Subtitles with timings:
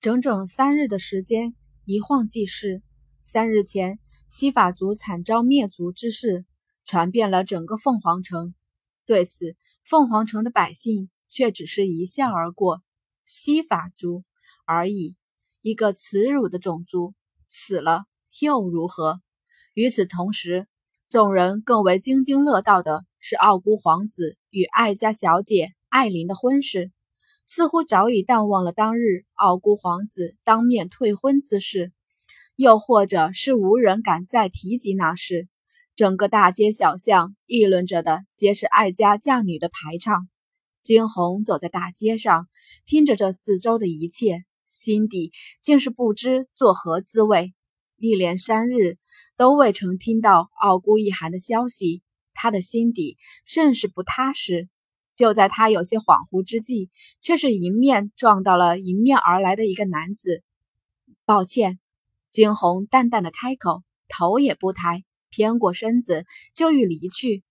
[0.00, 1.54] 整整三日的时间，
[1.84, 2.82] 一晃即逝。
[3.22, 3.98] 三日前，
[4.30, 6.46] 西法族惨遭灭族之事
[6.86, 8.54] 传遍了整个凤凰城。
[9.04, 12.80] 对此，凤凰城的百姓却只是一笑而过。
[13.26, 14.22] 西法族
[14.64, 15.18] 而已，
[15.60, 17.12] 一个耻辱的种族，
[17.46, 18.04] 死了
[18.40, 19.20] 又如何？
[19.74, 20.66] 与此同时，
[21.10, 26.90] 众人更为津津乐道的是奥姑皇子与艾家小姐艾琳的婚事。
[27.52, 31.90] 似乎早已淡忘了当日傲孤皇子当面退婚之事，
[32.54, 35.48] 又或者是无人敢再提及那事。
[35.96, 40.28] 整个大街小巷议论着的皆是艾家嫁女的排场。
[40.80, 42.46] 惊鸿走在大街上，
[42.86, 47.52] 听着这四周的一切，心底竟是不知作何滋味。
[47.96, 48.96] 一连三日
[49.36, 52.00] 都未曾听到傲孤一寒的消息，
[52.32, 54.68] 他的心底甚是不踏实。
[55.14, 60.42] 就在他有些恍惚之际，却是迎面撞到了迎面而来的一个男子。
[61.24, 61.78] 抱歉，
[62.28, 67.42] 惊鸿淡淡的开口，头也不抬，偏过身子就欲离去。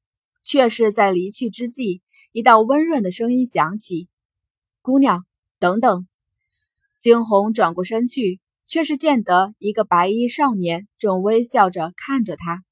[0.42, 4.08] 却是在离去之际，一道温润的声音响起
[4.82, 5.26] ：“姑娘，
[5.60, 6.08] 等等。”
[6.98, 12.64] 惊鸿转过身去，却是见得一个白衣少年正微笑着看着他。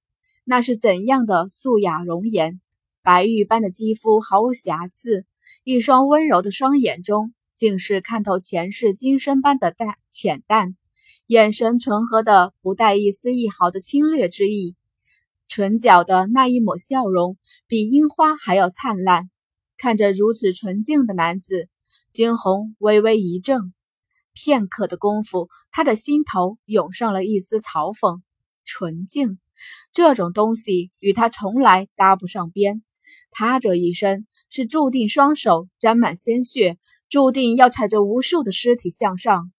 [0.45, 2.61] 那是怎样的素雅容颜！
[3.07, 5.25] 白玉般的肌肤毫无瑕疵，
[5.63, 10.75] 一双温柔的双眼中竟是看透前世今生般的淡浅淡，
[11.25, 14.75] 眼神纯和的不带一丝一毫的侵略之意，
[15.47, 19.29] 唇角的那一抹笑容比樱花还要灿烂。
[19.77, 21.69] 看着如此纯净的男子，
[22.11, 23.71] 惊鸿微微一怔，
[24.33, 28.19] 片刻的功夫，他的心头涌上了一丝嘲讽。
[28.65, 29.39] 纯净
[29.93, 32.83] 这种东西与他从来搭不上边。
[33.31, 36.77] 他这一生是注定双手沾满鲜血，
[37.09, 39.51] 注定要踩着无数的尸体向上。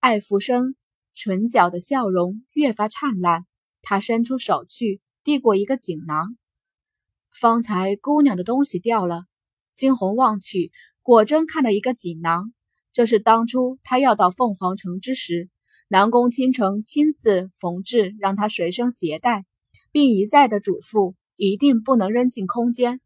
[0.00, 0.74] 艾福生
[1.14, 3.46] 唇角的笑容越发灿烂，
[3.82, 6.36] 他伸出手去递过一个锦囊。
[7.32, 9.24] 方才姑娘的东西掉了，
[9.72, 12.52] 惊鸿望去，果真看到一个锦囊。
[12.92, 15.50] 这是当初他要到凤凰城之时，
[15.88, 19.44] 南宫倾城亲自缝制，让他随身携带，
[19.92, 21.14] 并一再的嘱咐。
[21.36, 23.00] 一定不能扔进空间。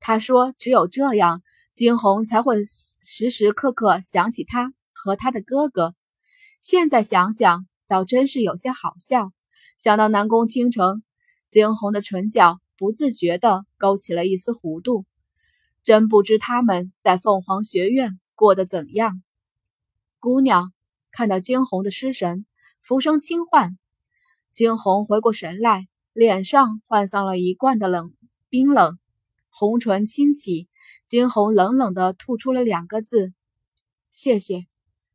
[0.00, 1.42] 他说：“只有这样，
[1.72, 5.94] 惊鸿才会时时刻刻想起他和他的哥哥。”
[6.60, 9.32] 现在想想，倒真是有些好笑。
[9.78, 11.02] 想到南宫倾城，
[11.48, 15.04] 惊鸿的唇角不自觉地勾起了一丝弧度。
[15.84, 19.22] 真不知他们在凤凰学院过得怎样。
[20.20, 20.72] 姑娘
[21.10, 22.46] 看到惊鸿的失神，
[22.80, 23.76] 浮生轻唤，
[24.52, 25.88] 惊鸿回过神来。
[26.12, 28.12] 脸上换上了一贯的冷
[28.50, 28.98] 冰冷，
[29.48, 30.68] 红唇轻启，
[31.06, 33.32] 惊鸿冷冷地吐出了两个字
[34.12, 34.66] ：“谢谢。”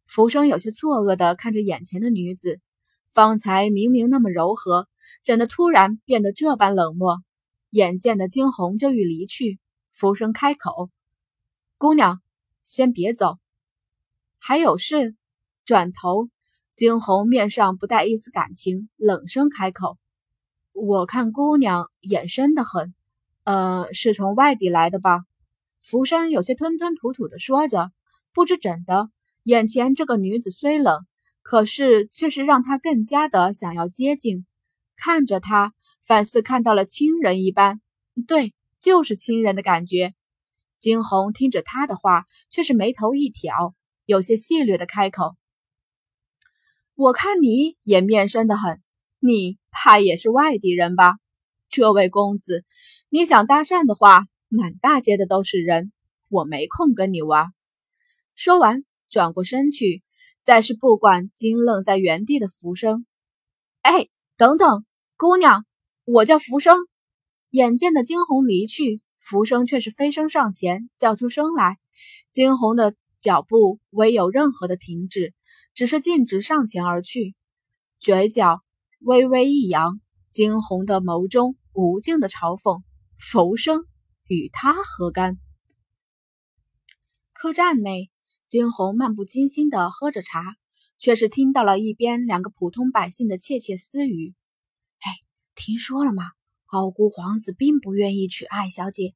[0.07, 2.59] 浮生有些错愕地看着眼前的女子，
[3.12, 4.88] 方才明明那么柔和，
[5.24, 7.18] 怎的突然变得这般冷漠？
[7.69, 9.59] 眼见的惊鸿就欲离去，
[9.91, 10.90] 浮生开口
[11.78, 12.22] ：“姑娘，
[12.63, 13.38] 先别走，
[14.40, 15.16] 还有事。”
[15.63, 16.30] 转头，
[16.72, 19.97] 惊鸿面上不带一丝感情，冷声开口。
[20.80, 22.94] 我看姑娘眼深的很，
[23.46, 25.26] 呃，是从外地来的吧？
[25.82, 27.92] 浮生有些吞吞吐吐的说着，
[28.32, 29.10] 不知怎的，
[29.42, 31.08] 眼前这个女子虽冷，
[31.42, 34.46] 可是却是让他更加的想要接近。
[34.96, 37.82] 看着她，反似看到了亲人一般，
[38.28, 40.14] 对，就是亲人的感觉。
[40.78, 43.74] 惊鸿听着他的话，却是眉头一挑，
[44.06, 45.36] 有些戏谑的开口
[46.94, 48.80] ：“我看你也面生的很。”
[49.20, 51.20] 你怕也是外地人吧？
[51.70, 52.66] 这位公子，
[53.10, 55.92] 你想搭讪的话，满大街的都是人，
[56.30, 57.54] 我没空跟你玩。
[58.34, 60.02] 说完，转过身去，
[60.40, 63.06] 再是不管惊愣在原地的浮生。
[63.82, 64.84] 哎，等等，
[65.16, 65.64] 姑娘，
[66.06, 66.80] 我叫浮生。
[67.52, 71.78] 眼见的惊鸿离去，浮生却是飞身上前，叫出声来。
[72.32, 75.36] 惊鸿的脚步未有任何的停止，
[75.75, 77.36] 只是径直上前而去，
[78.00, 78.63] 嘴角。
[79.00, 82.82] 微微一扬，惊鸿的眸中无尽的嘲讽。
[83.20, 83.86] 浮生
[84.28, 85.38] 与他何干？
[87.34, 88.12] 客栈内，
[88.48, 90.56] 惊鸿漫不经心的喝着茶，
[90.98, 94.36] 却是听到了一边两个普通百姓的窃窃私语。
[95.00, 95.12] 哎，
[95.56, 96.24] 听说了吗？
[96.66, 99.14] 傲孤皇子并不愿意娶艾小姐。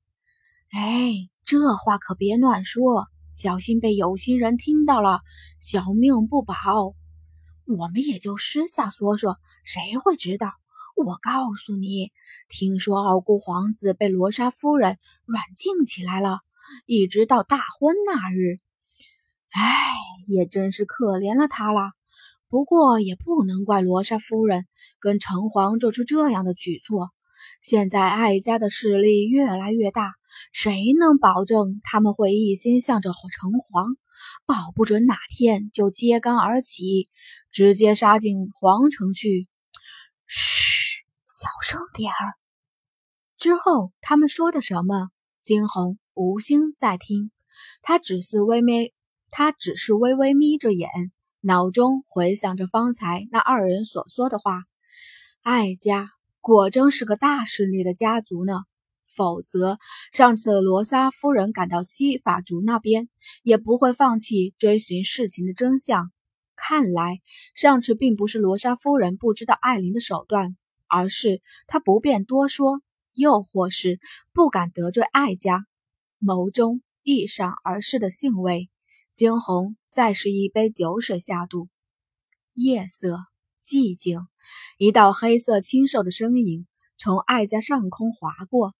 [0.70, 5.20] 哎，这话可别乱说，小心被有心人听到了，
[5.60, 6.56] 小命不保。
[7.66, 9.38] 我们也就私下说说。
[9.64, 10.52] 谁会知道？
[10.96, 12.10] 我告诉你，
[12.48, 16.40] 听说傲孤皇子被罗莎夫人软禁起来了，
[16.86, 18.60] 一直到大婚那日，
[19.50, 19.62] 唉，
[20.28, 21.92] 也真是可怜了他了。
[22.50, 24.68] 不过也不能怪罗莎夫人
[25.00, 27.10] 跟城隍做出这样的举措。
[27.62, 30.14] 现在艾家的势力越来越大，
[30.52, 33.96] 谁能保证他们会一心向着城隍？
[34.46, 37.08] 保不准哪天就揭竿而起，
[37.52, 39.48] 直接杀进皇城去。
[40.34, 42.36] 嘘，小声点儿。
[43.38, 45.10] 之后他们说的什么，
[45.42, 47.32] 惊鸿无心再听，
[47.82, 48.94] 他只是微微，
[49.30, 50.90] 他只是微微眯着眼，
[51.42, 54.64] 脑中回想着方才那二人所说的话。
[55.42, 58.54] 艾家果真是个大势力的家族呢。
[59.14, 59.78] 否则，
[60.14, 63.10] 上次罗莎夫人赶到西法族那边，
[63.44, 66.14] 也不会放弃追寻事情的真相。
[66.64, 67.22] 看来，
[67.56, 70.56] 上次并不是罗莎夫人不知道艾琳的手段，
[70.88, 74.00] 而是她不便多说，又或是
[74.32, 75.66] 不敢得罪艾家。
[76.20, 78.70] 眸中一闪而逝的兴味，
[79.12, 81.68] 惊鸿再是一杯酒水下肚。
[82.54, 83.18] 夜色
[83.60, 84.20] 寂静，
[84.78, 88.76] 一道黑色清瘦的身影从艾家上空划过。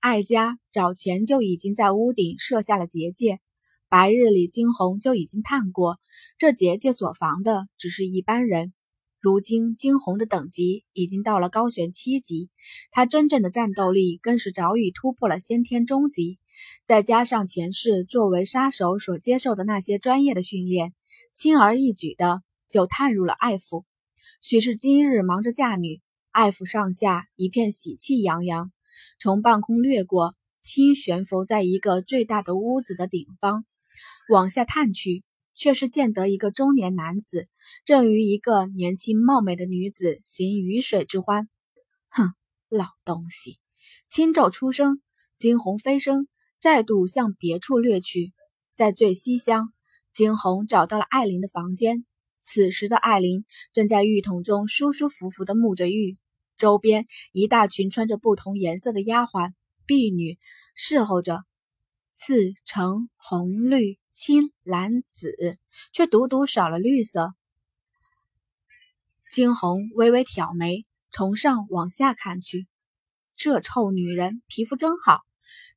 [0.00, 3.40] 艾家早前就已经在屋顶设下了结界，
[3.88, 6.00] 白日里惊鸿就已经探过，
[6.38, 8.72] 这结界所防的只是一般人。
[9.20, 12.50] 如今惊鸿的等级已经到了高悬七级，
[12.90, 16.38] 他真正的战斗力更是早已突破了先天中级。
[16.84, 20.92] 再加上前世作为杀手所接受的那些专业的训练，
[21.32, 23.84] 轻而易举的就探入了艾府。
[24.42, 26.00] 许是今日忙着嫁女，
[26.32, 28.72] 艾府上下一片喜气洋洋。
[29.20, 33.64] 从半空掠过，轻悬浮在一个最大的屋子的顶方，
[34.28, 37.46] 往下探去，却是见得一个中年男子
[37.84, 41.48] 正与一个年轻貌美的女子行鱼水之欢。
[42.08, 42.34] 哼，
[42.68, 43.58] 老东西！
[44.08, 45.00] 轻咒出声，
[45.36, 46.28] 惊鸿飞升，
[46.60, 48.32] 再度向别处掠去。
[48.72, 49.72] 在最西厢，
[50.12, 52.04] 惊鸿找到了艾琳的房间。
[52.38, 56.16] 此时的艾琳正在浴桶中舒舒服服地沐着浴。
[56.56, 59.52] 周边一大群穿着不同颜色的丫鬟
[59.84, 60.38] 婢女
[60.74, 61.44] 侍候着，
[62.18, 65.58] 赤橙红绿青蓝紫，
[65.92, 67.34] 却独独少了绿色。
[69.30, 72.66] 惊鸿微微挑眉，从上往下看去，
[73.36, 75.20] 这臭女人皮肤真好。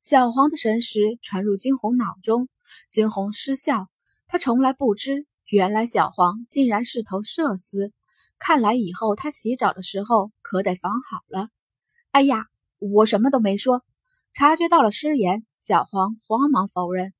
[0.02, 2.48] 小黄的神识传入惊鸿脑中，
[2.88, 3.90] 惊鸿失笑，
[4.26, 7.92] 他从来不知，原来小黄竟然是头麝丝。
[8.38, 11.50] 看来以后他洗澡的时候可得防好了。
[12.12, 12.46] 哎呀，
[12.78, 13.84] 我什么都没说。
[14.32, 17.12] 察觉到了失言，小黄慌忙否认。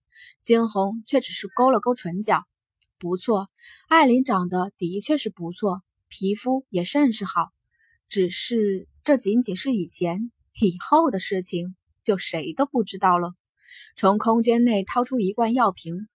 [0.43, 2.45] 惊鸿却只是勾了勾唇角。
[2.99, 3.49] 不错，
[3.89, 7.49] 艾琳长得的确是不错，皮肤也甚是好。
[8.09, 10.31] 只是这仅仅是以前，
[10.61, 13.33] 以后的事情就谁都不知道了。
[13.97, 16.07] 从空间内掏出一罐药瓶，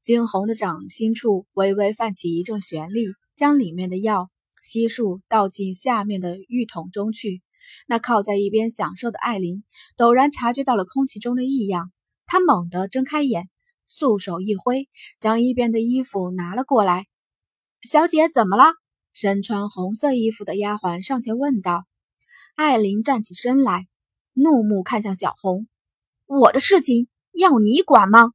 [0.00, 4.30] 惊鸿的掌心处微微泛起一阵旋力，将里面的药。
[4.62, 7.42] 悉数倒进下面的浴桶中去。
[7.86, 9.64] 那靠在一边享受的艾琳
[9.96, 11.90] 陡然察觉到了空气中的异样，
[12.26, 13.48] 她猛地睁开眼，
[13.86, 14.88] 素手一挥，
[15.20, 17.06] 将一边的衣服拿了过来。
[17.82, 18.72] 小姐怎么了？
[19.12, 21.84] 身穿红色衣服的丫鬟上前问道。
[22.54, 23.86] 艾琳站起身来，
[24.32, 25.68] 怒目看向小红
[26.26, 28.30] ：“我的事情要你管吗？”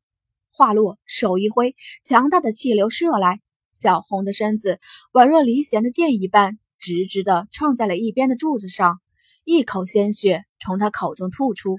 [0.53, 3.41] 话落，手一挥，强大的气流射来。
[3.69, 4.79] 小红的身子
[5.13, 8.99] 宛若离弦的箭一般，直直地撞在了一边的柱子上，
[9.43, 11.77] 一口鲜血从他口中吐出。